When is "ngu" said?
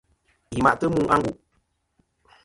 1.19-1.37